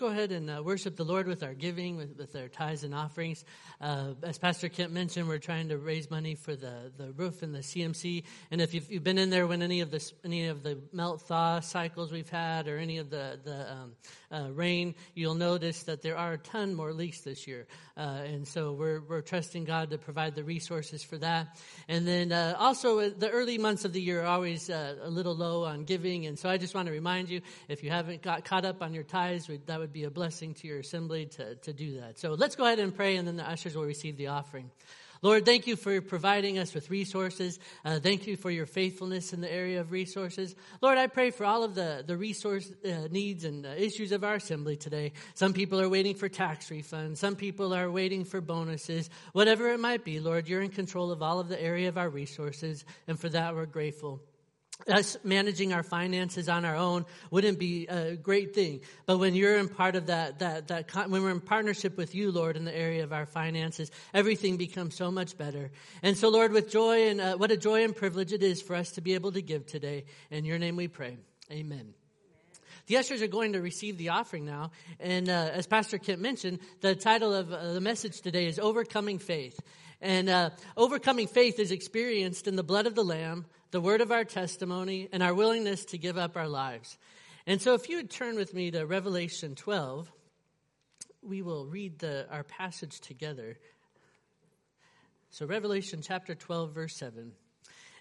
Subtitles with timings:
[0.00, 2.94] go ahead and uh, worship the Lord with our giving, with, with our tithes and
[2.94, 3.44] offerings.
[3.82, 7.54] Uh, as Pastor Kent mentioned, we're trying to raise money for the, the roof and
[7.54, 8.22] the CMC.
[8.50, 11.20] And if you've, you've been in there when any of the any of the melt
[11.22, 13.92] thaw cycles we've had, or any of the the um,
[14.32, 17.66] uh, rain, you'll notice that there are a ton more leaks this year.
[17.96, 21.58] Uh, and so we're we're trusting God to provide the resources for that.
[21.88, 25.34] And then uh, also uh, the early months of the year are always a little
[25.34, 26.24] low on giving.
[26.24, 28.94] And so I just want to remind you, if you haven't got caught up on
[28.94, 32.16] your tithes, that would would be a blessing to your assembly to, to do that.
[32.16, 34.70] So let's go ahead and pray, and then the ushers will receive the offering.
[35.20, 37.58] Lord, thank you for providing us with resources.
[37.84, 40.54] Uh, thank you for your faithfulness in the area of resources.
[40.80, 44.22] Lord, I pray for all of the, the resource uh, needs and uh, issues of
[44.22, 45.10] our assembly today.
[45.34, 47.16] Some people are waiting for tax refunds.
[47.16, 49.10] Some people are waiting for bonuses.
[49.32, 52.08] Whatever it might be, Lord, you're in control of all of the area of our
[52.08, 54.20] resources, and for that we're grateful
[54.88, 58.80] us managing our finances on our own wouldn't be a great thing.
[59.06, 62.32] But when you're in part of that, that, that, when we're in partnership with you,
[62.32, 65.70] Lord, in the area of our finances, everything becomes so much better.
[66.02, 68.76] And so, Lord, with joy and uh, what a joy and privilege it is for
[68.76, 70.04] us to be able to give today.
[70.30, 71.18] In your name we pray.
[71.50, 71.94] Amen.
[72.86, 74.72] The ushers are going to receive the offering now.
[74.98, 79.18] And uh, as Pastor Kent mentioned, the title of uh, the message today is Overcoming
[79.18, 79.60] Faith.
[80.00, 84.10] And uh, overcoming faith is experienced in the blood of the Lamb, the word of
[84.10, 86.98] our testimony, and our willingness to give up our lives.
[87.46, 90.10] And so, if you would turn with me to Revelation 12,
[91.22, 93.58] we will read the, our passage together.
[95.30, 97.32] So, Revelation chapter 12, verse 7.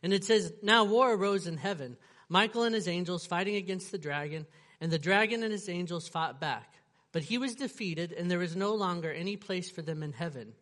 [0.01, 1.97] And it says, Now war arose in heaven,
[2.29, 4.45] Michael and his angels fighting against the dragon,
[4.81, 6.75] and the dragon and his angels fought back.
[7.11, 10.53] But he was defeated, and there was no longer any place for them in heaven.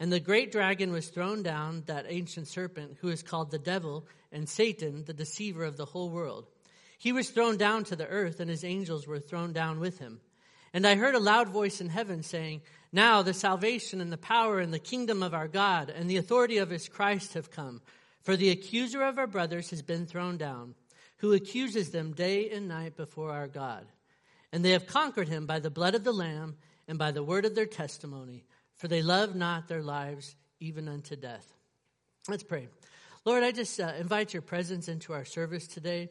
[0.00, 4.06] And the great dragon was thrown down, that ancient serpent, who is called the devil
[4.32, 6.46] and Satan, the deceiver of the whole world.
[6.98, 10.20] He was thrown down to the earth, and his angels were thrown down with him.
[10.72, 14.58] And I heard a loud voice in heaven saying, Now the salvation and the power
[14.58, 17.82] and the kingdom of our God and the authority of his Christ have come.
[18.22, 20.76] For the accuser of our brothers has been thrown down,
[21.18, 23.86] who accuses them day and night before our God.
[24.50, 26.56] And they have conquered him by the blood of the Lamb
[26.88, 28.44] and by the word of their testimony
[28.80, 31.52] for they love not their lives even unto death.
[32.30, 32.68] Let's pray.
[33.26, 36.08] Lord, I just uh, invite your presence into our service today.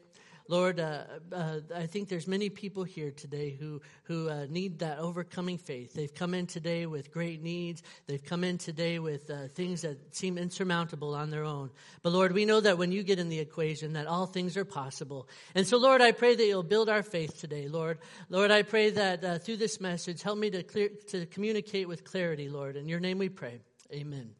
[0.50, 4.98] Lord, uh, uh, I think there's many people here today who who uh, need that
[4.98, 5.94] overcoming faith.
[5.94, 7.84] They've come in today with great needs.
[8.08, 11.70] They've come in today with uh, things that seem insurmountable on their own.
[12.02, 14.64] But Lord, we know that when you get in the equation, that all things are
[14.64, 15.28] possible.
[15.54, 17.98] And so, Lord, I pray that you'll build our faith today, Lord.
[18.28, 22.02] Lord, I pray that uh, through this message, help me to clear, to communicate with
[22.02, 22.74] clarity, Lord.
[22.74, 23.60] In your name, we pray.
[23.92, 24.32] Amen.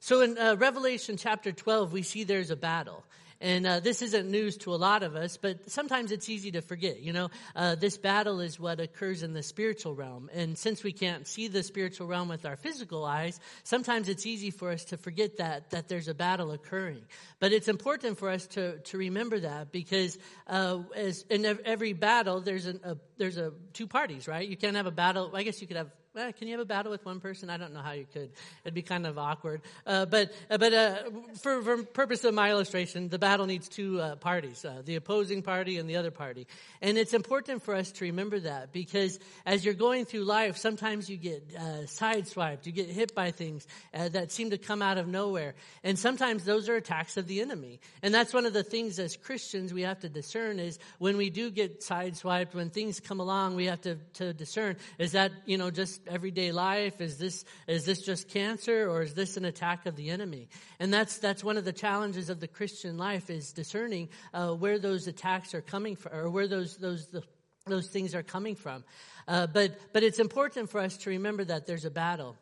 [0.00, 3.04] So in uh, Revelation chapter 12, we see there's a battle.
[3.40, 6.62] And uh, this isn't news to a lot of us, but sometimes it's easy to
[6.62, 7.00] forget.
[7.00, 10.30] You know, uh, this battle is what occurs in the spiritual realm.
[10.32, 14.50] And since we can't see the spiritual realm with our physical eyes, sometimes it's easy
[14.50, 17.02] for us to forget that, that there's a battle occurring.
[17.38, 22.40] But it's important for us to, to remember that because uh, as in every battle,
[22.40, 24.48] there's, an, a, there's a two parties, right?
[24.48, 25.30] You can't have a battle.
[25.34, 27.50] I guess you could have well, can you have a battle with one person?
[27.50, 28.30] I don't know how you could.
[28.64, 29.60] It'd be kind of awkward.
[29.86, 30.96] Uh, but uh, but uh,
[31.42, 35.42] for, for purpose of my illustration, the battle needs two uh, parties: uh, the opposing
[35.42, 36.46] party and the other party.
[36.80, 41.10] And it's important for us to remember that because as you're going through life, sometimes
[41.10, 45.06] you get uh, sideswiped, you get hit by things that seem to come out of
[45.06, 47.78] nowhere, and sometimes those are attacks of the enemy.
[48.02, 51.28] And that's one of the things as Christians we have to discern is when we
[51.28, 55.58] do get sideswiped, when things come along, we have to, to discern: is that you
[55.58, 57.00] know just everyday life?
[57.00, 60.48] Is this, is this just cancer or is this an attack of the enemy?
[60.78, 64.78] And that's, that's one of the challenges of the Christian life is discerning uh, where
[64.78, 67.22] those attacks are coming from or where those, those, the,
[67.66, 68.84] those things are coming from.
[69.28, 72.36] Uh, but, but it's important for us to remember that there's a battle.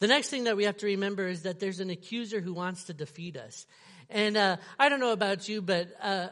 [0.00, 2.84] The next thing that we have to remember is that there's an accuser who wants
[2.84, 3.66] to defeat us.
[4.10, 6.28] And uh, I don't know about you, but uh,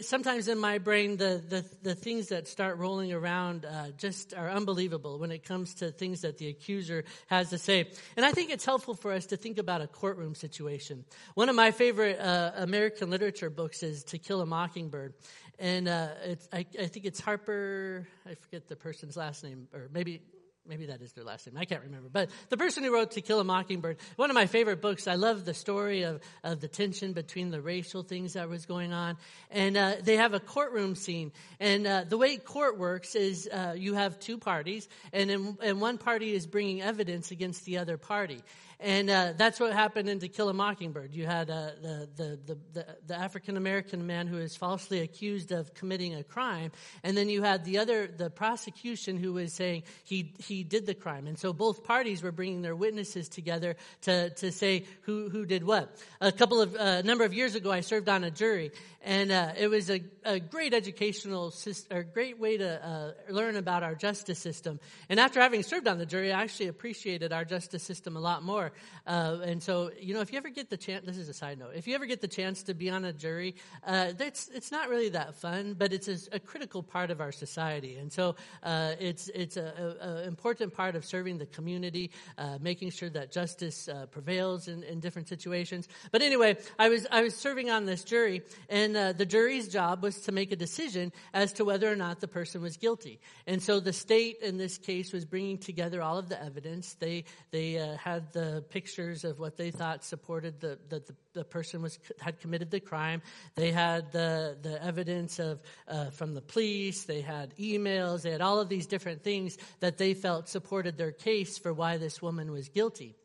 [0.00, 4.50] sometimes in my brain, the, the, the things that start rolling around uh, just are
[4.50, 7.90] unbelievable when it comes to things that the accuser has to say.
[8.16, 11.04] And I think it's helpful for us to think about a courtroom situation.
[11.34, 15.14] One of my favorite uh, American literature books is To Kill a Mockingbird.
[15.58, 16.08] And uh,
[16.52, 20.20] I, I think it's Harper, I forget the person's last name, or maybe
[20.68, 21.56] maybe that is their last name.
[21.56, 22.08] I can't remember.
[22.10, 25.06] But the person who wrote To Kill a Mockingbird, one of my favorite books.
[25.06, 28.92] I love the story of, of the tension between the racial things that was going
[28.92, 29.16] on.
[29.50, 31.32] And uh, they have a courtroom scene.
[31.60, 35.80] And uh, the way court works is uh, you have two parties, and, in, and
[35.80, 38.42] one party is bringing evidence against the other party.
[38.78, 41.14] And uh, that's what happened in To Kill a Mockingbird.
[41.14, 45.72] You had uh, the, the, the, the African American man who is falsely accused of
[45.72, 50.34] committing a crime, and then you had the other, the prosecution who was saying he,
[50.38, 51.26] he did the crime.
[51.26, 55.64] And so both parties were bringing their witnesses together to, to say who, who did
[55.64, 55.96] what.
[56.20, 59.32] A couple of, a uh, number of years ago, I served on a jury, and
[59.32, 63.82] uh, it was a, a great educational system, or great way to uh, learn about
[63.82, 64.80] our justice system.
[65.08, 68.42] And after having served on the jury, I actually appreciated our justice system a lot
[68.42, 68.65] more.
[69.06, 71.58] Uh, and so, you know, if you ever get the chance, this is a side
[71.58, 73.54] note, if you ever get the chance to be on a jury,
[73.86, 77.32] uh, it's, it's not really that fun, but it's a, a critical part of our
[77.32, 77.96] society.
[77.96, 83.10] And so uh, it's, it's an important part of serving the community, uh, making sure
[83.10, 85.88] that justice uh, prevails in, in different situations.
[86.10, 90.02] But anyway, I was, I was serving on this jury, and uh, the jury's job
[90.02, 93.20] was to make a decision as to whether or not the person was guilty.
[93.46, 96.94] And so the state, in this case, was bringing together all of the evidence.
[96.94, 97.72] They, they
[98.02, 102.40] had the pictures of what they thought supported the, that the, the, person was had
[102.40, 103.22] committed the crime.
[103.54, 107.04] They had the the evidence of uh, from the police.
[107.04, 108.22] They had emails.
[108.22, 111.98] They had all of these different things that they felt supported their case for why
[111.98, 113.16] this woman was guilty.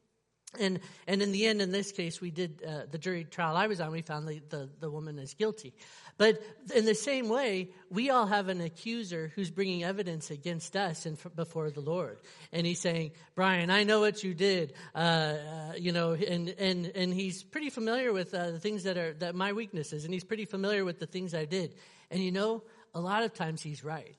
[0.59, 3.67] And and in the end, in this case, we did uh, the jury trial I
[3.67, 3.91] was on.
[3.91, 5.73] We found the, the, the woman is guilty.
[6.17, 6.43] But
[6.75, 11.17] in the same way, we all have an accuser who's bringing evidence against us in,
[11.35, 12.19] before the Lord,
[12.51, 16.85] and he's saying, "Brian, I know what you did," uh, uh, you know, and and
[16.95, 20.25] and he's pretty familiar with uh, the things that are that my weaknesses, and he's
[20.25, 21.75] pretty familiar with the things I did.
[22.09, 22.63] And you know,
[22.93, 24.17] a lot of times he's right.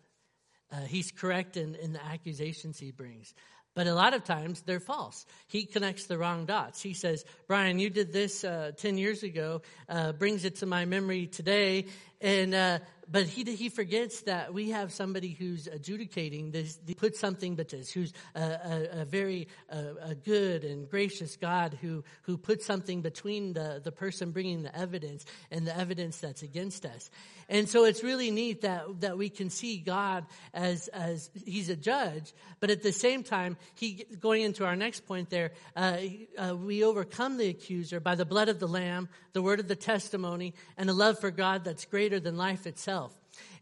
[0.72, 3.34] Uh, he's correct in, in the accusations he brings.
[3.74, 5.24] But a lot of times they're false.
[5.46, 6.82] He connects the wrong dots.
[6.82, 10.84] He says, Brian, you did this uh, 10 years ago, uh, brings it to my
[10.84, 11.86] memory today,
[12.20, 12.78] and uh,
[13.12, 17.90] but he he forgets that we have somebody who's adjudicating this, put something but this,
[17.90, 23.02] who's a, a, a very a, a, good and gracious God who who puts something
[23.02, 27.10] between the the person bringing the evidence and the evidence that's against us.
[27.50, 30.24] And so it's really neat that that we can see God
[30.54, 35.00] as as He's a judge, but at the same time, He going into our next
[35.06, 35.98] point there, uh,
[36.38, 39.76] uh, we overcome the accuser by the blood of the Lamb, the word of the
[39.76, 43.01] testimony, and a love for God that's greater than life itself.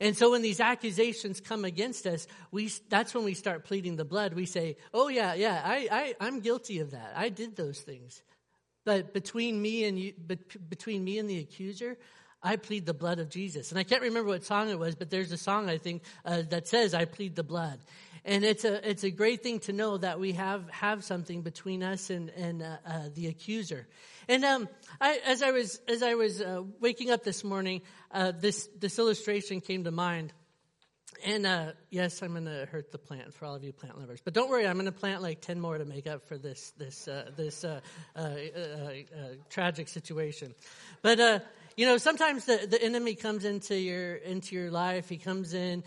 [0.00, 4.04] And so when these accusations come against us, we, that's when we start pleading the
[4.04, 4.34] blood.
[4.34, 7.12] We say, oh yeah, yeah, I, I, I'm guilty of that.
[7.16, 8.22] I did those things.
[8.84, 10.12] But between me and you,
[10.68, 11.98] between me and the accuser,
[12.42, 13.70] I plead the blood of Jesus.
[13.70, 16.42] And I can't remember what song it was, but there's a song I think uh,
[16.48, 17.78] that says, "I plead the blood."
[18.24, 21.82] And it's a it's a great thing to know that we have have something between
[21.82, 23.86] us and and uh, uh, the accuser.
[24.28, 24.68] And um,
[25.00, 28.98] I, as I was as I was uh, waking up this morning, uh, this this
[28.98, 30.32] illustration came to mind.
[31.24, 34.20] And uh, yes, I'm going to hurt the plant for all of you plant lovers.
[34.24, 36.72] But don't worry, I'm going to plant like ten more to make up for this
[36.78, 37.64] this uh, this
[39.50, 40.54] tragic situation.
[41.02, 41.44] But
[41.76, 45.08] you know, sometimes the, the enemy comes into your into your life.
[45.08, 45.84] He comes in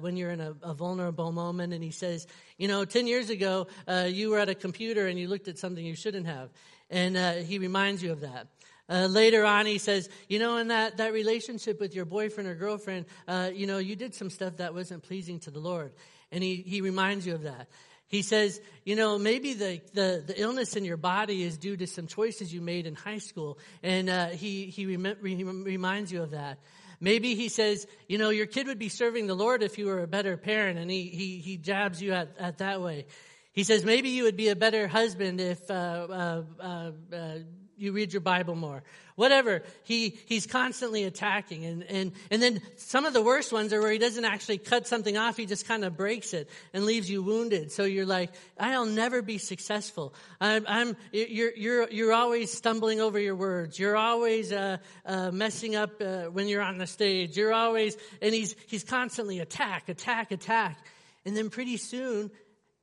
[0.00, 2.26] when you're in a, a, vulnerable moment, and he says,
[2.56, 3.66] you know, ten years ago
[4.06, 6.50] you were at a computer and you looked at something you shouldn't have.
[6.90, 8.48] And uh, he reminds you of that.
[8.90, 12.54] Uh, later on, he says, you know, in that, that relationship with your boyfriend or
[12.54, 15.92] girlfriend, uh, you know, you did some stuff that wasn't pleasing to the Lord.
[16.32, 17.68] And he, he reminds you of that.
[18.08, 21.86] He says, you know, maybe the, the, the illness in your body is due to
[21.86, 23.58] some choices you made in high school.
[23.82, 26.58] And uh, he, he rem- reminds you of that.
[27.00, 30.02] Maybe he says, you know, your kid would be serving the Lord if you were
[30.02, 30.78] a better parent.
[30.78, 33.06] And he, he, he jabs you at, at that way.
[33.52, 37.38] He says, maybe you would be a better husband if uh, uh, uh, uh,
[37.78, 38.82] you read your Bible more.
[39.14, 39.62] Whatever.
[39.82, 41.64] He, he's constantly attacking.
[41.64, 44.86] And, and, and then some of the worst ones are where he doesn't actually cut
[44.86, 45.36] something off.
[45.36, 47.72] He just kind of breaks it and leaves you wounded.
[47.72, 48.30] So you're like,
[48.60, 50.14] I'll never be successful.
[50.40, 53.78] I'm, I'm you're, you're, you're always stumbling over your words.
[53.78, 57.36] You're always uh, uh, messing up uh, when you're on the stage.
[57.36, 60.78] You're always, and he's, he's constantly attack, attack, attack.
[61.24, 62.30] And then pretty soon,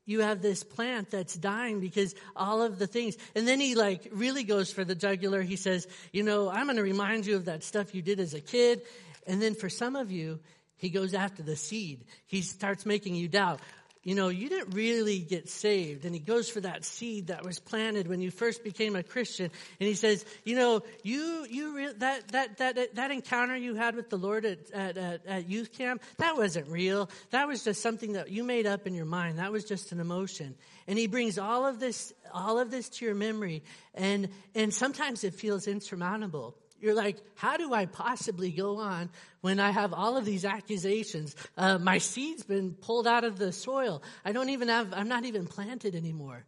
[0.06, 3.18] you have this plant that's dying because all of the things.
[3.36, 5.42] And then he like really goes for the jugular.
[5.42, 8.34] He says, you know, I'm going to remind you of that stuff you did as
[8.34, 8.82] a kid.
[9.28, 10.40] And then for some of you,
[10.78, 12.06] he goes after the seed.
[12.28, 13.60] He starts making you doubt.
[14.06, 16.06] You know, you didn't really get saved.
[16.06, 19.50] And he goes for that seed that was planted when you first became a Christian.
[19.80, 23.96] And he says, you know, you, you, re- that, that, that, that encounter you had
[23.96, 27.10] with the Lord at, at, at, at youth camp, that wasn't real.
[27.32, 29.40] That was just something that you made up in your mind.
[29.40, 30.54] That was just an emotion.
[30.88, 33.64] And he brings all of this, all of this to your memory.
[33.96, 36.56] And, and sometimes it feels insurmountable.
[36.80, 39.10] You're like, how do I possibly go on
[39.42, 41.36] when I have all of these accusations?
[41.58, 44.04] Uh, my seed's been pulled out of the soil.
[44.24, 46.46] I don't even have, I'm not even planted anymore.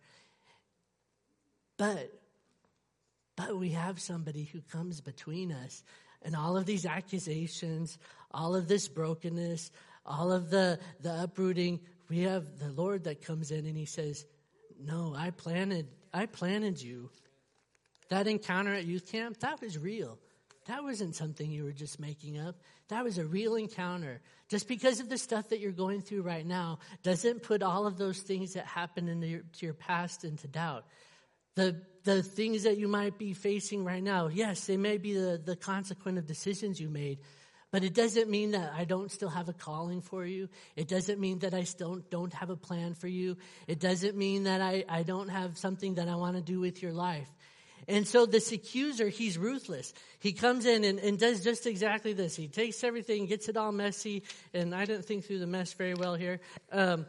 [1.77, 2.11] But,
[3.35, 5.83] but we have somebody who comes between us
[6.23, 7.97] and all of these accusations,
[8.31, 9.71] all of this brokenness,
[10.05, 11.79] all of the, the uprooting.
[12.09, 14.25] We have the Lord that comes in and he says,
[14.79, 17.09] no, I planted, I planted you.
[18.09, 20.17] That encounter at youth camp, that was real.
[20.67, 22.55] That wasn't something you were just making up.
[22.89, 24.21] That was a real encounter.
[24.49, 27.97] Just because of the stuff that you're going through right now doesn't put all of
[27.97, 30.85] those things that happened into your, your past into doubt.
[31.55, 35.41] The, the things that you might be facing right now, yes, they may be the,
[35.43, 37.19] the consequence of decisions you made,
[37.71, 40.49] but it doesn't mean that I don't still have a calling for you.
[40.75, 43.37] It doesn't mean that I still don't have a plan for you.
[43.67, 46.81] It doesn't mean that I, I don't have something that I want to do with
[46.81, 47.29] your life.
[47.87, 49.93] And so this accuser, he's ruthless.
[50.19, 52.35] He comes in and, and, does just exactly this.
[52.35, 55.93] He takes everything, gets it all messy, and I didn't think through the mess very
[55.93, 56.41] well here.
[56.71, 57.05] Um,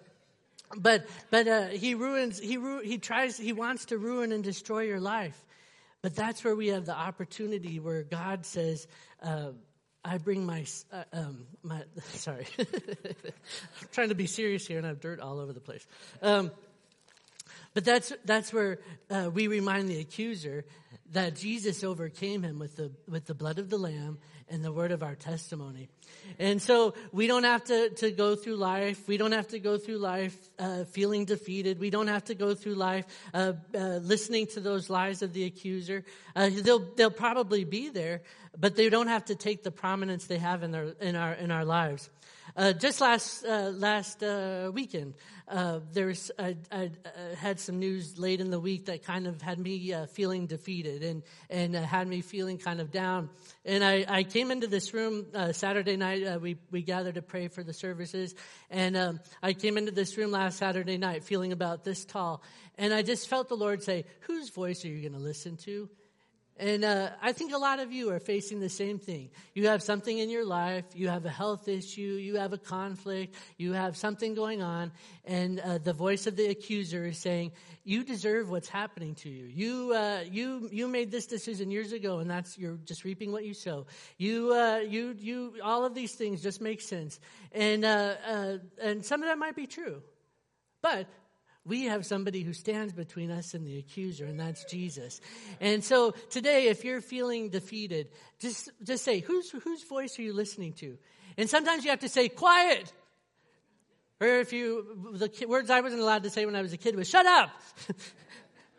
[0.76, 2.38] but but uh, he ruins.
[2.38, 3.38] He ru- he tries.
[3.38, 5.44] He wants to ruin and destroy your life.
[6.02, 8.86] But that's where we have the opportunity where God says.
[9.22, 9.50] Uh,
[10.04, 11.82] I bring my, uh, um, my
[12.14, 15.86] sorry, I'm trying to be serious here and I have dirt all over the place.
[16.22, 16.50] Um,
[17.74, 18.78] but that's, that's where
[19.10, 20.64] uh, we remind the accuser
[21.12, 24.18] that Jesus overcame him with the, with the blood of the Lamb
[24.50, 25.88] and the word of our testimony.
[26.38, 29.06] And so we don't have to, to go through life.
[29.06, 31.78] We don't have to go through life uh, feeling defeated.
[31.78, 35.44] We don't have to go through life uh, uh, listening to those lies of the
[35.44, 36.04] accuser.
[36.34, 38.22] Uh, they'll, they'll probably be there,
[38.58, 41.50] but they don't have to take the prominence they have in, their, in, our, in
[41.50, 42.08] our lives.
[42.56, 45.14] Uh, just last uh, last uh, weekend,
[45.48, 46.90] uh, there's I, I,
[47.36, 51.02] had some news late in the week that kind of had me uh, feeling defeated
[51.02, 53.30] and and had me feeling kind of down.
[53.64, 56.40] And I, I came into this room Saturday night.
[56.40, 58.34] we we gathered to pray for the services,
[58.70, 62.42] and um, I came into this room last Saturday night feeling about this tall,
[62.76, 65.88] and I just felt the Lord say, "Whose voice are you going to listen to?"
[66.58, 69.30] And uh, I think a lot of you are facing the same thing.
[69.54, 73.36] You have something in your life, you have a health issue, you have a conflict,
[73.58, 74.90] you have something going on,
[75.24, 77.52] and uh, the voice of the accuser is saying,
[77.84, 79.44] "You deserve what's happening to you.
[79.44, 83.44] You uh, you you made this decision years ago, and that's you're just reaping what
[83.44, 83.86] you sow.
[84.16, 87.20] You uh, you you all of these things just make sense,
[87.52, 90.02] and uh, uh, and some of that might be true,
[90.82, 91.06] but
[91.68, 95.20] we have somebody who stands between us and the accuser, and that's Jesus.
[95.60, 98.08] And so today, if you're feeling defeated,
[98.40, 100.96] just, just say, whose, whose voice are you listening to?
[101.36, 102.92] And sometimes you have to say, quiet.
[104.20, 106.96] Or if you, the words I wasn't allowed to say when I was a kid
[106.96, 107.50] was, shut up.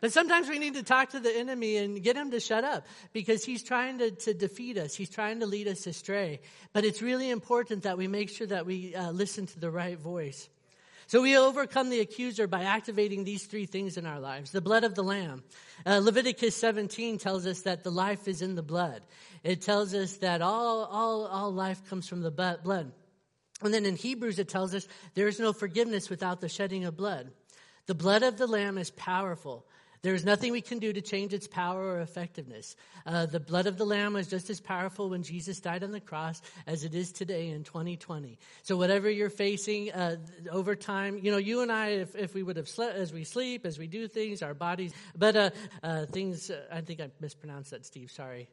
[0.01, 2.87] But sometimes we need to talk to the enemy and get him to shut up
[3.11, 4.95] because he's trying to, to defeat us.
[4.95, 6.39] He's trying to lead us astray.
[6.71, 9.99] But it's really important that we make sure that we uh, listen to the right
[9.99, 10.47] voice.
[11.09, 14.51] So we overcome the accuser by activating these three things in our lives.
[14.51, 15.43] The blood of the Lamb.
[15.83, 19.01] Uh, Leviticus 17 tells us that the life is in the blood.
[19.43, 22.91] It tells us that all, all, all life comes from the blood.
[23.63, 26.95] And then in Hebrews, it tells us there is no forgiveness without the shedding of
[26.95, 27.31] blood.
[27.87, 29.65] The blood of the Lamb is powerful.
[30.01, 32.77] There is nothing we can do to change its power or effectiveness.
[33.05, 35.99] Uh, the blood of the Lamb was just as powerful when Jesus died on the
[35.99, 38.39] cross as it is today in 2020.
[38.63, 40.15] So whatever you're facing uh,
[40.51, 43.25] over time, you know, you and I, if, if we would have slept as we
[43.25, 45.49] sleep, as we do things, our bodies, but uh,
[45.83, 48.09] uh things, uh, I think I mispronounced that, Steve.
[48.09, 48.47] Sorry,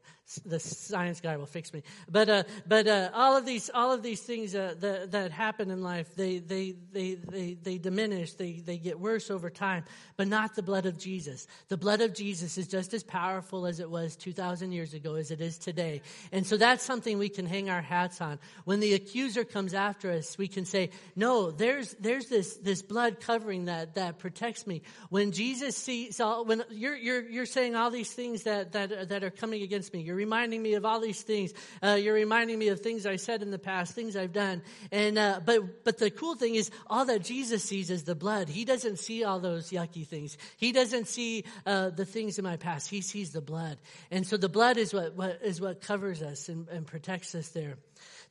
[0.45, 1.83] the science guy will fix me.
[2.11, 6.15] But uh, but all of these all of these things that, that happen in life,
[6.17, 9.85] they they they they they diminish, they they get worse over time,
[10.17, 11.36] but not the blood of Jesus.
[11.37, 11.47] Jesus.
[11.69, 15.31] The blood of Jesus is just as powerful as it was 2,000 years ago as
[15.31, 16.03] it is today.
[16.33, 18.39] And so that's something we can hang our hats on.
[18.65, 23.21] When the accuser comes after us, we can say, no, there's, there's this, this blood
[23.21, 24.83] covering that, that protects me.
[25.11, 29.25] When Jesus sees all, when you're, you're, you're saying all these things that, that, that
[29.25, 31.53] are coming against me, you're reminding me of all these things.
[31.83, 34.63] Uh, you're reminding me of things I said in the past, things I've done.
[34.91, 38.49] And, uh, but, but the cool thing is all that Jesus sees is the blood.
[38.49, 40.39] He doesn't see all those yucky things.
[40.57, 42.89] He doesn't see see uh, the things in my past.
[42.89, 43.79] He sees the blood.
[44.11, 47.49] And so the blood is what, what, is what covers us and, and protects us
[47.49, 47.77] there.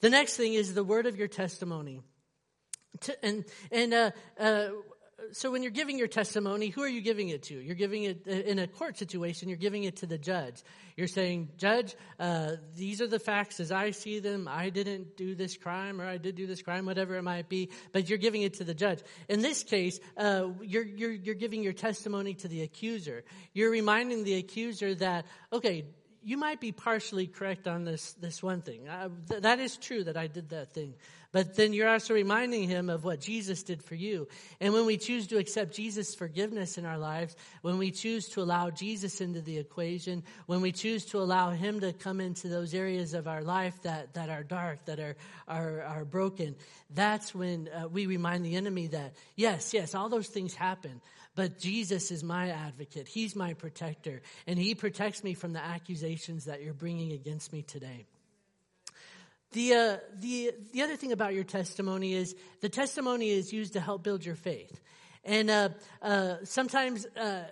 [0.01, 2.01] The next thing is the word of your testimony.
[3.01, 4.69] to, and and uh, uh,
[5.31, 7.55] so when you're giving your testimony, who are you giving it to?
[7.55, 9.49] You're giving it uh, in a court situation.
[9.49, 10.61] You're giving it to the judge.
[10.95, 14.47] You're saying, Judge, uh, these are the facts as I see them.
[14.49, 17.69] I didn't do this crime, or I did do this crime, whatever it might be.
[17.91, 18.99] But you're giving it to the judge.
[19.27, 23.23] In this case, uh, you're you're you're giving your testimony to the accuser.
[23.53, 25.85] You're reminding the accuser that okay
[26.25, 28.89] you might be partially correct on this, this one thing.
[28.89, 30.95] Uh, th- that is true that I did that thing.
[31.35, 34.29] But then you're also reminding him of what Jesus did for you.
[34.61, 38.41] And when we choose to accept Jesus' forgiveness in our lives, when we choose to
[38.41, 42.73] allow Jesus into the equation, when we choose to allow him to come into those
[42.73, 46.55] areas of our life that, that are dark, that are, are, are broken,
[46.91, 51.01] that's when uh, we remind the enemy that, yes, yes, all those things happen.
[51.35, 53.09] But Jesus is my advocate.
[53.09, 54.21] He's my protector.
[54.47, 58.05] And he protects me from the accusations that you're bringing against me today.
[59.55, 63.79] The, uh, the, the other thing about your testimony is the testimony is used to
[63.79, 64.81] help build your faith.
[65.23, 65.69] And uh,
[66.01, 67.43] uh, sometimes uh,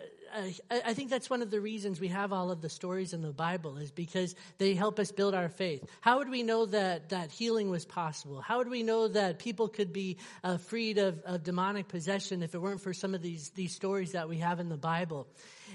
[0.69, 3.31] I think that's one of the reasons we have all of the stories in the
[3.31, 5.85] Bible is because they help us build our faith.
[6.01, 8.41] How would we know that, that healing was possible?
[8.41, 12.55] How would we know that people could be uh, freed of, of demonic possession if
[12.55, 15.27] it weren't for some of these, these stories that we have in the Bible?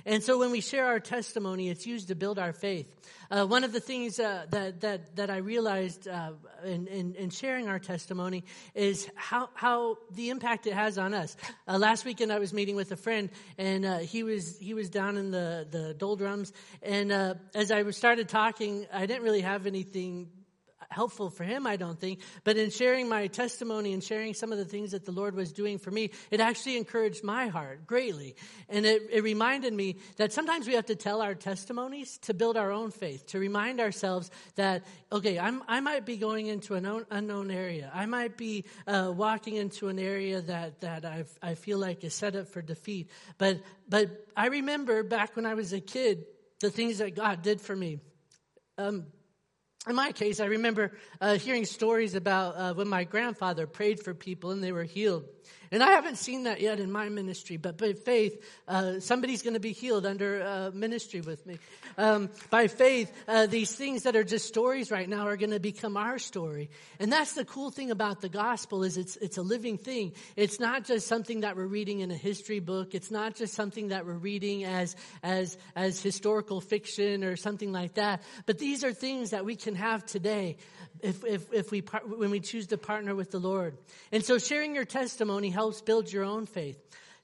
[0.04, 2.92] And so when we share our testimony, it's used to build our faith.
[3.30, 6.32] Uh, one of the things uh, that, that, that I realized uh,
[6.64, 11.36] in, in, in, sharing our testimony is how, how the impact it has on us.
[11.66, 13.28] Uh, last weekend I was meeting with a friend
[13.58, 16.54] and uh, he, was, he was down in the, the doldrums.
[16.82, 20.28] And uh, as I started talking, I didn't really have anything
[20.90, 22.20] helpful for him, I don't think.
[22.44, 25.52] But in sharing my testimony and sharing some of the things that the Lord was
[25.52, 28.36] doing for me, it actually encouraged my heart greatly.
[28.68, 32.56] And it, it reminded me that sometimes we have to tell our testimonies to build
[32.56, 37.04] our own faith, to remind ourselves that, okay, I'm, i might be going into an
[37.10, 37.90] unknown area.
[37.94, 42.14] I might be uh, walking into an area that, that i I feel like is
[42.14, 43.10] set up for defeat.
[43.36, 46.24] But, but I remember back when I was a kid,
[46.60, 48.00] the things that God did for me.
[48.76, 49.06] Um,
[49.86, 54.12] in my case, I remember uh, hearing stories about uh, when my grandfather prayed for
[54.14, 55.24] people and they were healed.
[55.70, 59.54] And I haven't seen that yet in my ministry, but by faith, uh, somebody's going
[59.54, 61.58] to be healed under uh, ministry with me.
[61.98, 65.60] Um, by faith, uh, these things that are just stories right now are going to
[65.60, 66.70] become our story.
[66.98, 70.12] And that's the cool thing about the gospel is it's, it's a living thing.
[70.36, 72.94] It's not just something that we're reading in a history book.
[72.94, 77.94] It's not just something that we're reading as, as, as historical fiction or something like
[77.94, 78.22] that.
[78.46, 80.56] But these are things that we can have today
[81.02, 83.76] if, if, if we, when we choose to partner with the Lord.
[84.12, 86.78] And so sharing your testimony helps build your own faith.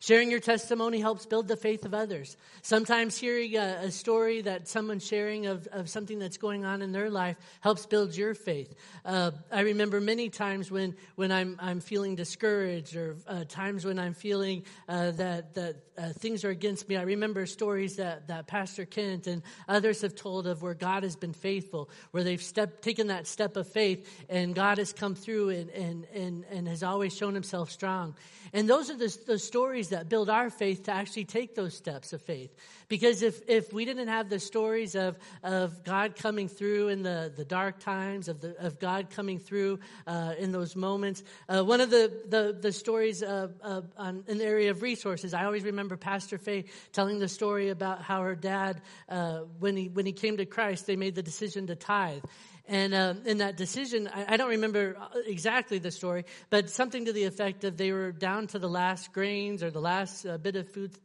[0.05, 2.37] Sharing your testimony helps build the faith of others.
[2.61, 6.93] Sometimes hearing a, a, story that someone's sharing of, of something that's going on in
[6.93, 8.75] their life helps build your faith.
[9.03, 13.99] Uh, I remember many times when, when I'm, I'm feeling discouraged or uh, times when
[13.99, 16.97] I'm feeling uh, that, that uh, things are against me.
[16.97, 21.17] I remember stories that, that Pastor Kent and others have told of where God has
[21.17, 25.51] been faithful, where they've step, taken that step of faith and God has come through
[25.51, 28.15] and, and, and, and has always shown himself strong.
[28.53, 32.13] And those are the, the stories that build our faith to actually take those steps
[32.13, 32.53] of faith.
[32.89, 37.33] Because if, if we didn't have the stories of, of God coming through in the,
[37.35, 39.79] the dark times, of, the, of God coming through
[40.09, 43.55] uh, in those moments, uh, one of the, the, the stories of,
[43.97, 48.03] on, in the area of resources, I always remember Pastor Faye telling the story about
[48.03, 51.69] how her dad, uh, when, he, when he came to Christ, they made the decision
[51.69, 52.25] to tithe.
[52.67, 57.05] And uh, in that decision, I, I, don't remember uh, exactly the story, but something
[57.05, 60.39] to the effect of they were down to the last grains or the last uh,
[60.39, 60.99] bit of food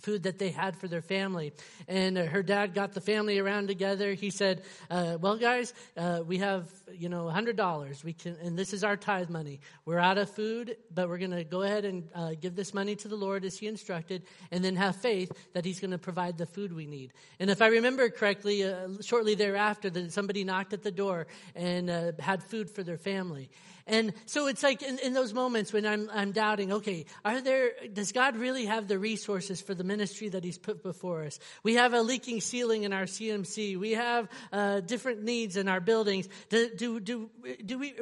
[0.00, 1.52] food that they had for their family.
[1.88, 4.14] And uh, her dad got the family around together.
[4.14, 8.04] He said, uh, well, guys, uh, we have, you know, $100.
[8.04, 9.60] We can, and this is our tithe money.
[9.84, 12.96] We're out of food, but we're going to go ahead and uh, give this money
[12.96, 16.38] to the Lord as he instructed, and then have faith that he's going to provide
[16.38, 17.12] the food we need.
[17.38, 21.90] And if I remember correctly, uh, shortly thereafter, that somebody knocked at the door and
[21.90, 23.50] uh, had food for their family.
[23.86, 27.72] And so it's like in, in, those moments when I'm, I'm doubting, okay, are there,
[27.92, 31.38] does God really have the resources for the ministry that He's put before us?
[31.62, 33.78] We have a leaking ceiling in our CMC.
[33.78, 36.28] We have uh, different needs in our buildings.
[36.48, 37.30] Do, do, do,
[37.64, 37.94] do we,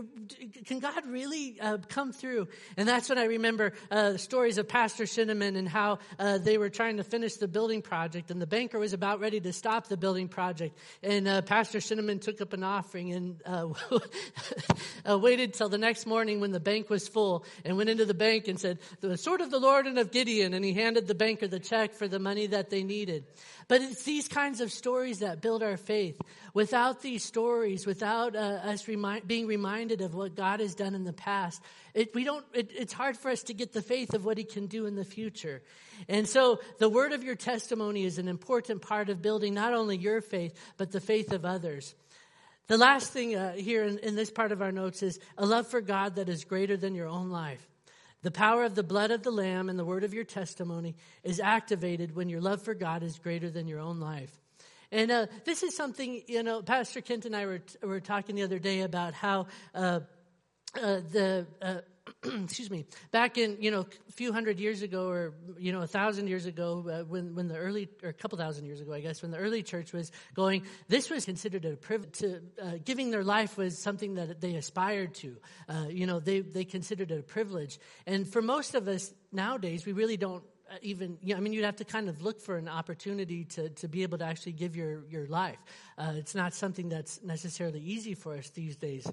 [0.65, 2.49] can God really uh, come through?
[2.77, 6.59] And that's when I remember uh, the stories of Pastor Cinnamon and how uh, they
[6.59, 9.89] were trying to finish the building project and the banker was about ready to stop
[9.89, 10.77] the building project.
[11.03, 13.43] And uh, Pastor Cinnamon took up an offering and
[15.09, 18.15] uh, waited till the next morning when the bank was full and went into the
[18.15, 20.55] bank and said, the sword of the Lord and of Gideon.
[20.55, 23.25] And he handed the banker the check for the money that they needed.
[23.69, 26.21] But it's these kinds of stories that build our faith.
[26.53, 28.85] Without these stories, without uh, us
[29.27, 31.63] being reminded of what God has done in the past,
[31.95, 34.43] it, we don't, it, it's hard for us to get the faith of what he
[34.43, 35.63] can do in the future.
[36.09, 39.97] And so the word of your testimony is an important part of building not only
[39.97, 41.95] your faith, but the faith of others.
[42.67, 45.69] The last thing uh, here in, in this part of our notes is a love
[45.69, 47.70] for God that is greater than your own life.
[48.23, 51.41] The power of the blood of the Lamb and the word of your testimony is
[51.41, 54.31] activated when your love for God is greater than your own life.
[54.93, 58.43] And uh, this is something, you know, Pastor Kent and I were, were talking the
[58.43, 60.01] other day about how uh,
[60.75, 61.77] uh, the uh,
[62.45, 65.87] excuse me, back in, you know, a few hundred years ago or, you know, a
[65.87, 69.01] thousand years ago, uh, when, when the early, or a couple thousand years ago, I
[69.01, 72.19] guess, when the early church was going, this was considered a privilege.
[72.19, 75.37] To, uh, giving their life was something that they aspired to.
[75.67, 77.79] Uh, you know, they, they considered it a privilege.
[78.07, 81.55] And for most of us nowadays, we really don't uh, even you know, I mean
[81.55, 84.53] you'd have to kind of look for an opportunity to, to be able to actually
[84.53, 85.59] give your, your life.
[85.97, 89.11] Uh, it's not something that's necessarily easy for us these days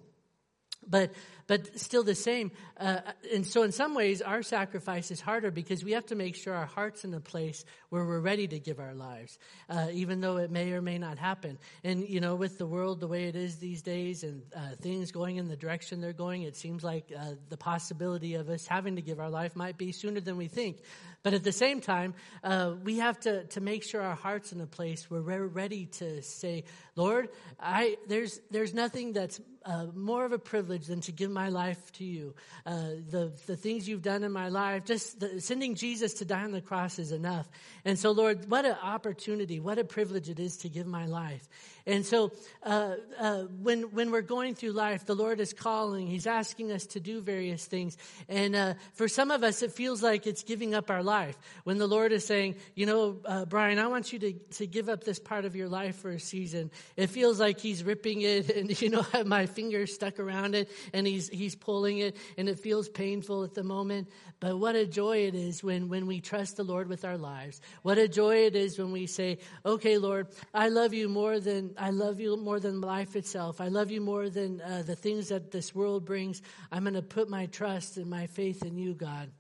[0.89, 1.12] but
[1.47, 3.00] but still the same uh,
[3.34, 6.54] and so in some ways our sacrifice is harder because we have to make sure
[6.54, 9.38] our heart's in a place where we're ready to give our lives
[9.69, 11.58] uh, even though it may or may not happen.
[11.84, 15.12] And you know with the world the way it is these days and uh, things
[15.12, 18.95] going in the direction they're going it seems like uh, the possibility of us having
[18.95, 20.78] to give our life might be sooner than we think
[21.27, 24.61] but at the same time uh, we have to, to make sure our heart's in
[24.61, 26.63] a place where we're ready to say
[26.95, 27.27] lord
[27.59, 31.91] I, there's, there's nothing that's uh, more of a privilege than to give my life
[31.91, 32.33] to you.
[32.65, 36.43] Uh, the, the things you've done in my life, just the, sending Jesus to die
[36.43, 37.49] on the cross is enough.
[37.83, 41.49] And so, Lord, what an opportunity, what a privilege it is to give my life.
[41.88, 46.06] And so, uh, uh, when when we're going through life, the Lord is calling.
[46.06, 47.97] He's asking us to do various things.
[48.28, 51.38] And uh, for some of us, it feels like it's giving up our life.
[51.63, 54.89] When the Lord is saying, you know, uh, Brian, I want you to to give
[54.89, 56.71] up this part of your life for a season.
[56.97, 60.69] It feels like He's ripping it, and you know, have my fingers stuck around it,
[60.93, 64.10] and He's He's pulling it, and it feels painful at the moment.
[64.41, 67.62] But what a joy it is when when we trust the Lord with our lives.
[67.82, 71.76] What a joy it is when we say, "Okay, Lord, I love you more than."
[71.77, 73.61] I love you more than life itself.
[73.61, 76.41] I love you more than uh, the things that this world brings.
[76.71, 79.31] I'm going to put my trust and my faith in you, God.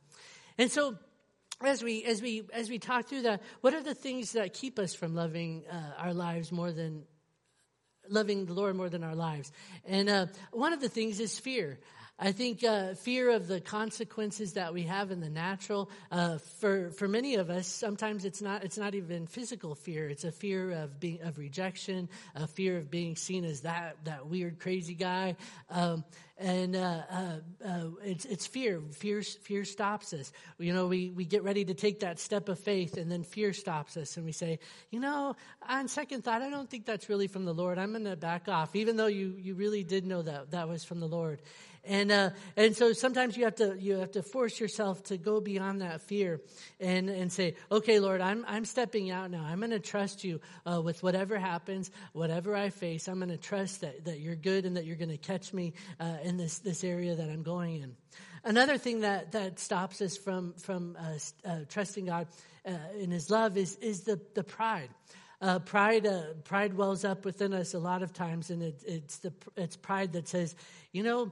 [0.57, 0.97] And so,
[1.61, 4.77] as we as we as we talk through that, what are the things that keep
[4.79, 7.03] us from loving uh, our lives more than
[8.09, 9.51] loving the Lord more than our lives?
[9.85, 11.79] And uh, one of the things is fear.
[12.19, 15.91] I think uh, fear of the consequences that we have in the natural.
[16.11, 20.09] Uh, for for many of us, sometimes it's not it's not even physical fear.
[20.09, 24.25] It's a fear of being of rejection, a fear of being seen as that that
[24.25, 25.35] weird crazy guy,
[25.69, 26.03] um,
[26.39, 27.31] and uh, uh,
[27.63, 28.81] uh it's it's fear.
[28.93, 30.31] Fear fear stops us.
[30.57, 33.53] You know, we we get ready to take that step of faith, and then fear
[33.53, 34.57] stops us, and we say,
[34.89, 35.35] you know,
[35.69, 37.77] on second thought, I don't think that's really from the Lord.
[37.77, 40.83] I'm going to back off, even though you you really did know that that was
[40.83, 41.41] from the Lord.
[41.87, 45.39] And, uh, and so sometimes you have to, you have to force yourself to go
[45.39, 46.41] beyond that fear
[46.79, 49.43] and, and say, okay, Lord, I'm, I'm stepping out now.
[49.43, 53.07] I'm going to trust you uh, with whatever happens, whatever I face.
[53.07, 55.73] I'm going to trust that, that you're good and that you're going to catch me
[55.99, 57.95] uh, in this, this area that I'm going in.
[58.43, 62.27] Another thing that, that stops us from, from uh, uh, trusting God
[62.65, 64.89] uh, in his love is, is the, the pride.
[65.39, 69.17] Uh, pride, uh, pride wells up within us a lot of times, and it, it's
[69.19, 70.55] the it's pride that says,
[70.91, 71.31] you know,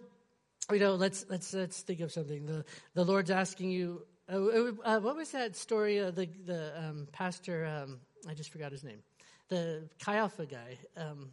[0.71, 2.45] you know, let's let's let's think of something.
[2.45, 4.05] The the Lord's asking you.
[4.31, 5.99] Uh, uh, uh what was that story?
[5.99, 7.65] of the the um, pastor.
[7.65, 8.99] Um, I just forgot his name.
[9.49, 10.77] The Chi Alpha guy.
[10.97, 11.31] Um,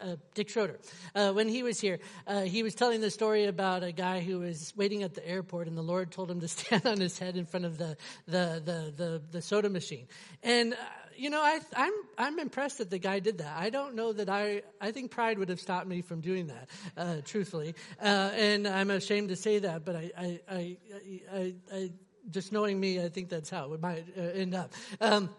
[0.00, 0.78] uh, Dick Schroeder.
[1.14, 4.38] Uh, when he was here, uh, he was telling the story about a guy who
[4.38, 7.36] was waiting at the airport, and the Lord told him to stand on his head
[7.36, 10.06] in front of the the the the, the soda machine.
[10.42, 10.76] And uh,
[11.18, 13.56] you know, I, I'm, I'm impressed that the guy did that.
[13.56, 16.68] I don't know that I, I think pride would have stopped me from doing that,
[16.96, 17.74] uh, truthfully.
[18.00, 20.76] Uh, and I'm ashamed to say that, but I, I, I,
[21.32, 21.90] I, I
[22.30, 24.72] just knowing me, I think that's how it might uh, end up.
[25.00, 25.30] Um,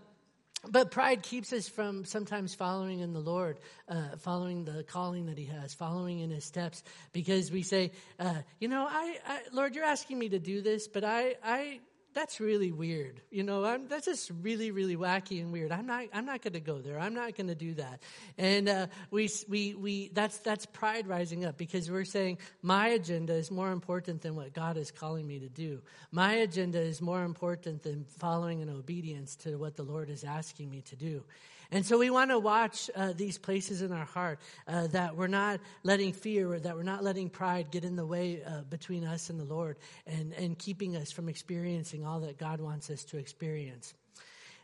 [0.68, 5.38] but pride keeps us from sometimes following in the Lord, uh, following the calling that
[5.38, 9.76] He has, following in His steps, because we say, uh, you know, I, I, Lord,
[9.76, 11.80] you're asking me to do this, but I, I,
[12.18, 13.22] that's really weird.
[13.30, 15.72] You know, I'm, that's just really, really wacky and weird.
[15.72, 17.00] I'm not, I'm not going to go there.
[17.00, 18.02] I'm not going to do that.
[18.40, 23.34] And uh, we, we, we, that's, that's pride rising up because we're saying my agenda
[23.34, 25.84] is more important than what God is calling me to do.
[26.12, 30.72] My agenda is more important than following in obedience to what the Lord is asking
[30.72, 31.24] me to do.
[31.72, 35.28] And so we want to watch uh, these places in our heart uh, that we're
[35.28, 39.04] not letting fear or that we're not letting pride get in the way uh, between
[39.04, 43.04] us and the Lord and, and keeping us from experiencing all that God wants us
[43.06, 43.94] to experience.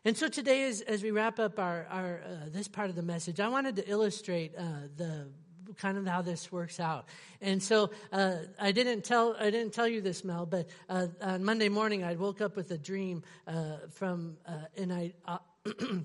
[0.06, 3.04] And so today, as, as we wrap up our, our uh, this part of the
[3.04, 4.64] message, I wanted to illustrate uh,
[4.98, 5.28] the
[5.78, 7.06] kind of how this works out.
[7.42, 11.44] And so uh, I didn't tell I didn't tell you this, Mel, but uh, on
[11.44, 15.14] Monday morning I woke up with a dream uh, from uh, and I.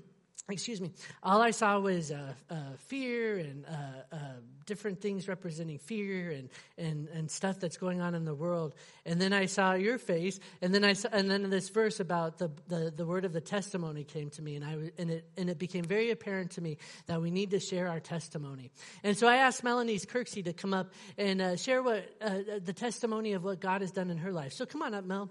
[0.51, 0.91] Excuse me,
[1.23, 4.19] all I saw was uh, uh, fear and uh, uh,
[4.65, 8.75] different things representing fear and, and, and stuff that's going on in the world.
[9.05, 12.39] And then I saw your face, and then I saw, and then this verse about
[12.39, 15.51] the, the, the word of the testimony came to me, and I and it and
[15.51, 18.71] it became very apparent to me that we need to share our testimony.
[19.05, 22.73] And so I asked Melanie Kirksey to come up and uh, share what uh, the
[22.73, 24.55] testimony of what God has done in her life.
[24.55, 25.29] So come on up, Mel.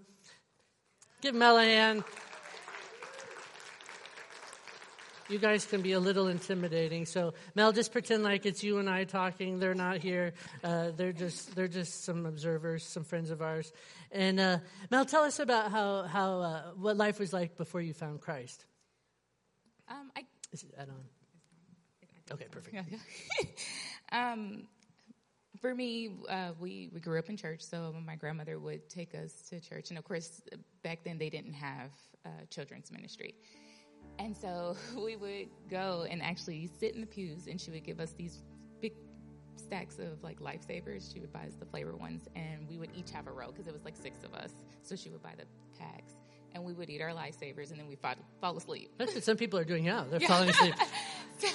[1.21, 2.03] Give Mel a hand
[5.29, 7.05] you guys can be a little intimidating.
[7.05, 9.59] So Mel, just pretend like it's you and I talking.
[9.59, 10.33] They're not here.
[10.63, 13.71] Uh, they're just they're just some observers, some friends of ours.
[14.11, 14.59] And uh,
[14.89, 18.65] Mel, tell us about how how uh, what life was like before you found Christ.
[19.89, 21.03] Um, I is it add on?
[22.31, 22.75] Okay, perfect.
[24.11, 24.67] um,
[25.61, 29.33] for me, uh, we, we grew up in church, so my grandmother would take us
[29.49, 29.89] to church.
[29.89, 30.41] And of course,
[30.83, 31.91] back then they didn't have
[32.25, 33.35] uh, children's ministry.
[34.19, 37.99] And so we would go and actually sit in the pews, and she would give
[37.99, 38.43] us these
[38.81, 38.93] big
[39.55, 41.11] stacks of like lifesavers.
[41.13, 43.67] She would buy us the flavor ones, and we would each have a row because
[43.67, 44.51] it was like six of us.
[44.81, 45.45] So she would buy the
[45.79, 46.13] packs,
[46.53, 48.91] and we would eat our lifesavers, and then we fall, fall asleep.
[48.97, 50.05] That's what some people are doing now.
[50.09, 50.27] They're yeah.
[50.27, 50.75] falling asleep.
[51.37, 51.47] so,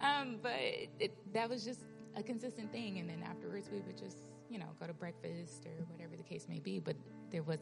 [0.00, 0.52] um, but
[1.00, 1.80] it, that was just
[2.16, 5.84] a consistent thing, and then afterwards we would just you know go to breakfast or
[5.90, 6.78] whatever the case may be.
[6.78, 6.96] But
[7.30, 7.58] there was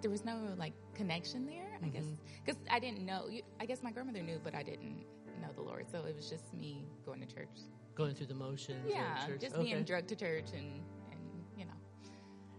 [0.00, 1.64] there was no like connection there.
[1.76, 1.84] Mm-hmm.
[1.84, 2.04] I guess
[2.44, 3.28] because I didn't know.
[3.60, 5.04] I guess my grandmother knew, but I didn't
[5.40, 5.86] know the Lord.
[5.90, 7.48] So it was just me going to church,
[7.94, 8.86] going through the motions.
[8.88, 9.64] Yeah, just okay.
[9.64, 10.80] being drugged to church and
[11.10, 11.20] and
[11.56, 11.72] you know.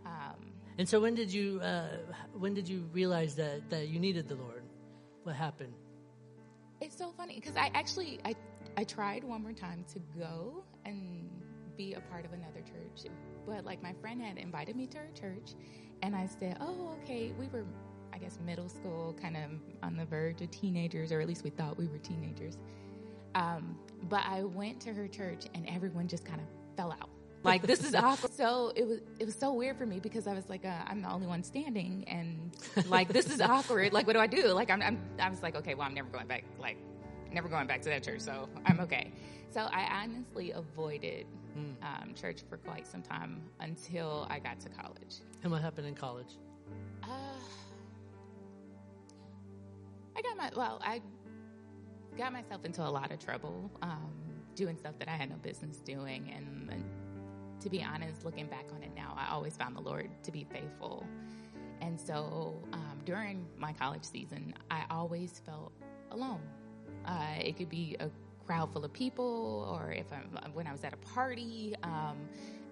[0.05, 1.97] Um, and so when did you uh,
[2.37, 4.63] when did you realize that that you needed the Lord?
[5.23, 5.73] What happened?
[6.81, 8.35] It's so funny because I actually I
[8.77, 11.29] I tried one more time to go and
[11.75, 13.11] be a part of another church,
[13.49, 15.55] but like my friend had invited me to her church,
[16.01, 17.33] and I said, oh, okay.
[17.37, 17.65] We were,
[18.13, 19.49] I guess, middle school, kind of
[19.83, 22.57] on the verge of teenagers, or at least we thought we were teenagers.
[23.35, 27.09] Um, but I went to her church and everyone just kind of fell out.
[27.43, 28.33] Like this is awkward.
[28.33, 31.01] So it was it was so weird for me because I was like uh, I'm
[31.01, 32.51] the only one standing and
[32.89, 33.93] like this is awkward.
[33.93, 34.47] Like what do I do?
[34.47, 36.77] Like I'm, I'm I was like okay well I'm never going back like
[37.31, 39.11] never going back to that church so I'm okay.
[39.51, 41.27] So I honestly avoided
[41.59, 42.03] mm.
[42.03, 45.17] um, church for quite some time until I got to college.
[45.43, 46.37] And what happened in college?
[47.03, 47.07] Uh,
[50.15, 51.01] I got my, well, I
[52.17, 54.11] got myself into a lot of trouble um,
[54.55, 56.31] doing stuff that I had no business doing.
[56.35, 56.83] And, and
[57.61, 60.45] to be honest, looking back on it now, I always found the Lord to be
[60.51, 61.05] faithful.
[61.81, 65.71] And so um, during my college season, I always felt
[66.11, 66.41] alone.
[67.05, 68.09] Uh, it could be a
[68.49, 71.75] crowd full of people, or if I'm when I was at a party.
[71.83, 72.17] Um,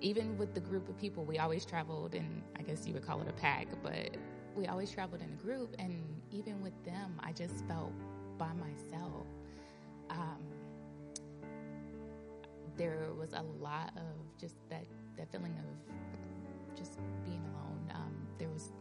[0.02, 3.22] even with the group of people, we always traveled, and I guess you would call
[3.22, 4.18] it a pack, but
[4.56, 5.76] we always traveled in a group.
[5.78, 7.94] And even with them, I just felt
[8.40, 9.28] by myself.
[10.10, 10.42] Um,
[12.76, 14.86] there was a lot of just that
[15.16, 17.92] that feeling of just being alone.
[17.94, 18.72] Um, there was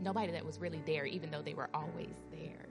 [0.00, 2.68] nobody that was really there, even though they were always there.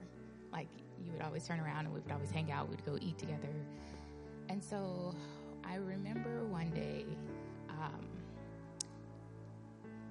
[0.51, 0.67] Like
[1.03, 2.69] you would always turn around and we would always hang out.
[2.69, 3.49] We'd go eat together.
[4.49, 5.13] And so
[5.63, 7.05] I remember one day
[7.69, 8.05] um,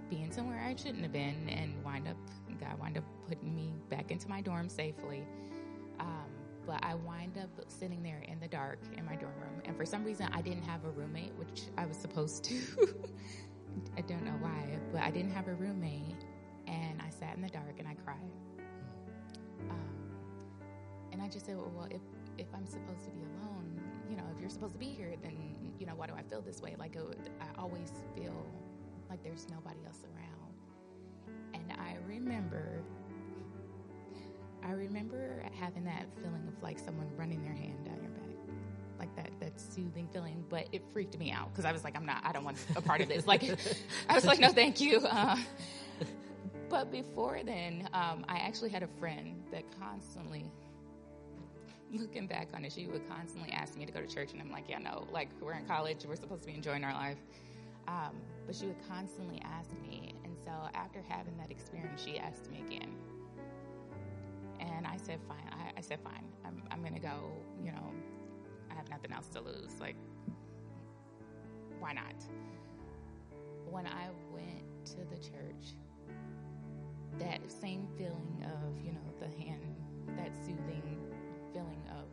[0.09, 2.17] being somewhere I shouldn't have been and wind up,
[2.61, 5.23] God wind up putting me back into my dorm safely.
[6.01, 6.27] Um,
[6.67, 9.63] but I wind up sitting there in the dark in my dorm room.
[9.65, 12.55] And for some reason, I didn't have a roommate, which I was supposed to.
[13.97, 16.25] I don't know why, but I didn't have a roommate.
[16.67, 18.31] And I sat in the dark and I cried.
[21.19, 22.01] And I just said, well, well, if,
[22.39, 25.35] if I'm supposed to be alone, you know, if you're supposed to be here, then,
[25.81, 26.77] you know, why do I feel this way?
[26.79, 28.47] Like, uh, I always feel
[29.11, 30.55] like there's nobody else around.
[31.55, 32.85] And I remember,
[34.63, 38.23] I remember having that feeling of like someone running their hand down your back.
[39.01, 42.07] Like that, that soothing feeling, but it freaked me out because I was like, I'm
[42.07, 43.27] not, I don't want a part of this.
[43.27, 43.43] Like,
[44.09, 45.05] I was like, no, thank you.
[45.11, 45.37] Uh,
[46.69, 50.45] but before then, um, I actually had a friend that constantly
[51.93, 54.51] looking back on it, she would constantly ask me to go to church, and I'm
[54.51, 57.19] like, yeah, no, like we're in college, we're supposed to be enjoying our life.
[57.87, 62.51] Um, but she would constantly ask me, and so after having that experience, she asked
[62.51, 62.95] me again.
[64.61, 65.49] And I said, fine.
[65.53, 66.25] I, I said, fine.
[66.45, 67.33] I'm, I'm to go.
[67.65, 67.93] You know,
[68.71, 69.81] I have nothing else to lose.
[69.81, 69.97] Like,
[71.79, 72.15] why not?
[73.71, 75.75] When I went to the church,
[77.19, 79.77] that same feeling of, you know, the hand,
[80.17, 80.99] that soothing
[81.59, 82.07] feeling of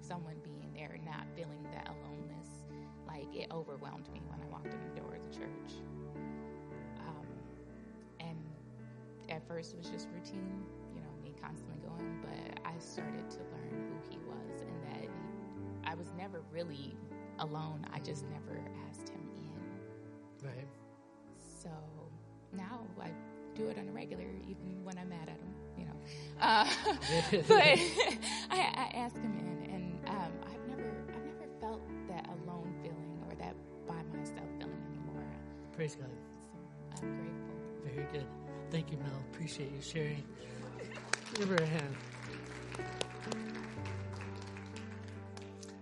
[0.00, 2.48] someone being there, not feeling that aloneness,
[3.06, 5.80] like it overwhelmed me when I walked in the door of the church.
[7.00, 7.26] Um,
[8.20, 8.38] and
[9.30, 10.62] at first it was just routine,
[10.94, 15.08] you know, me constantly going, but I started to learn who he was and that
[15.90, 16.94] I was never really
[17.38, 17.86] alone.
[17.94, 20.46] I just never asked him in.
[20.46, 20.68] Right.
[21.38, 21.70] So
[22.52, 23.08] now I
[23.54, 25.92] do it on a regular, even when I'm mad at him, you know.
[26.40, 26.66] Uh,
[27.48, 27.78] but
[28.50, 33.34] I, Ask him in, and um, I've never, I've never felt that alone feeling or
[33.36, 33.54] that
[33.86, 35.24] by myself feeling anymore.
[35.74, 36.10] Praise God.
[36.94, 37.94] So I'm grateful.
[37.94, 38.26] Very good.
[38.70, 39.24] Thank you, Mel.
[39.32, 40.22] Appreciate you sharing.
[41.34, 41.96] Give her a hand.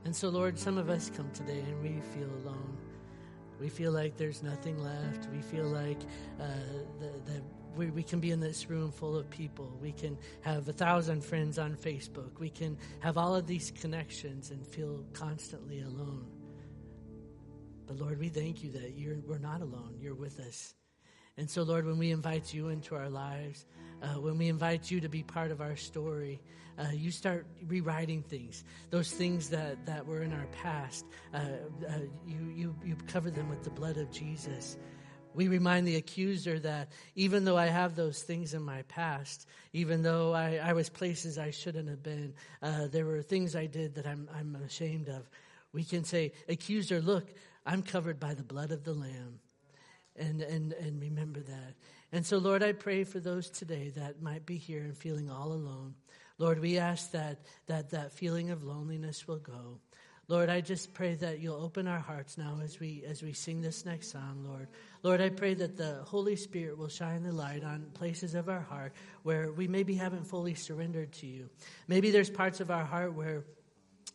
[0.05, 2.77] And so, Lord, some of us come today and we feel alone.
[3.61, 5.29] We feel like there's nothing left.
[5.31, 6.01] We feel like
[6.41, 6.45] uh,
[6.99, 7.43] the, the
[7.77, 9.79] we, we, can be in this room full of people.
[9.81, 12.39] We can have a thousand friends on Facebook.
[12.39, 16.27] We can have all of these connections and feel constantly alone.
[17.87, 19.97] But Lord, we thank you that you're, we're not alone.
[20.01, 20.75] You're with us.
[21.37, 23.65] And so, Lord, when we invite you into our lives,
[24.03, 26.41] uh, when we invite you to be part of our story,
[26.79, 28.65] uh, you start rewriting things.
[28.91, 31.05] Those things that, that were in our past,
[31.35, 31.93] uh, uh,
[32.27, 34.77] you, you, you cover them with the blood of Jesus.
[35.35, 40.03] We remind the accuser that even though I have those things in my past, even
[40.03, 43.95] though I, I was places I shouldn't have been, uh, there were things I did
[43.95, 45.29] that I'm, I'm ashamed of.
[45.73, 47.29] We can say, Accuser, look,
[47.65, 49.39] I'm covered by the blood of the Lamb.
[50.17, 51.75] And, and, and remember that.
[52.13, 55.53] And so, Lord, I pray for those today that might be here and feeling all
[55.53, 55.95] alone.
[56.39, 59.79] Lord, we ask that that, that feeling of loneliness will go.
[60.31, 63.63] Lord, I just pray that you'll open our hearts now as we as we sing
[63.63, 64.69] this next song, Lord.
[65.03, 68.61] Lord, I pray that the Holy Spirit will shine the light on places of our
[68.61, 68.93] heart
[69.25, 71.51] where we maybe haven't fully surrendered to you.
[71.89, 73.43] Maybe there's parts of our heart where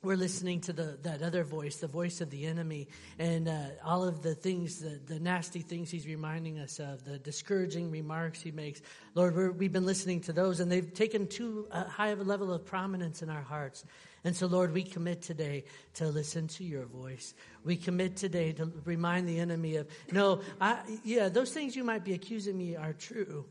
[0.04, 2.88] we're listening to the, that other voice, the voice of the enemy,
[3.20, 7.18] and uh, all of the things, the, the nasty things he's reminding us of, the
[7.18, 8.82] discouraging remarks he makes.
[9.16, 12.24] Lord, we have been listening to those, and they've taken too uh, high of a
[12.24, 13.84] level of prominence in our hearts.
[14.26, 17.36] And so, Lord, we commit today to listen to your voice.
[17.64, 22.04] We commit today to remind the enemy of, no, I, yeah, those things you might
[22.04, 23.46] be accusing me are true,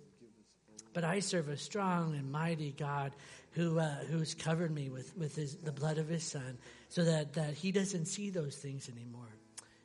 [0.93, 3.13] but I serve a strong and mighty God
[3.53, 6.59] who uh, who's covered me with with his, the blood of his son,
[6.89, 9.33] so that that he doesn't see those things anymore.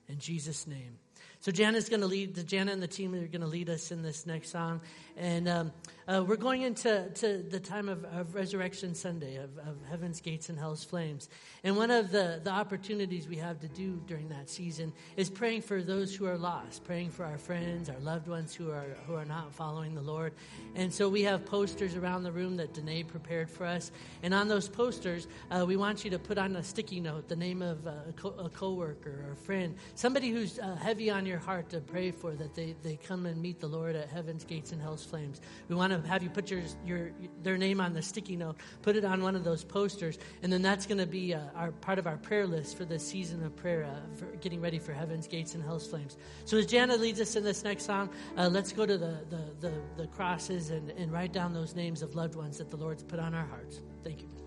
[0.07, 0.97] In Jesus' name.
[1.41, 2.45] So Jana's going to lead.
[2.47, 4.81] Jana and the team are going to lead us in this next song,
[5.15, 5.71] and um,
[6.09, 10.49] uh, we're going into to the time of, of Resurrection Sunday, of, of, Heaven's Gates
[10.49, 11.29] and Hell's Flames.
[11.63, 15.61] And one of the, the opportunities we have to do during that season is praying
[15.61, 19.13] for those who are lost, praying for our friends, our loved ones who are, who
[19.13, 20.33] are not following the Lord.
[20.75, 23.91] And so we have posters around the room that Danae prepared for us.
[24.23, 27.35] And on those posters, uh, we want you to put on a sticky note the
[27.35, 31.39] name of a, co- a coworker or a friend, somebody who's uh, heavy on your
[31.39, 34.71] heart to pray for, that they, they come and meet the Lord at Heaven's Gates
[34.73, 35.39] and Hell's Flames.
[35.69, 37.11] We want to have you put your, your
[37.43, 40.61] their name on the sticky note, put it on one of those posters, and then
[40.61, 43.55] that's going to be uh, our part of our prayer list for this season of
[43.55, 46.17] prayer, uh, for getting ready for Heaven's Gates and Hell's Flames.
[46.45, 49.43] So as Jana leads us in this next song, uh, let's go to the, the,
[49.59, 53.03] the, the crosses and, and write down those names of loved ones that the Lord's
[53.03, 53.81] put on our hearts.
[54.03, 54.38] Thank you.